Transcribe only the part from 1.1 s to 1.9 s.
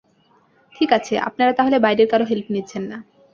আপনারা তাহলে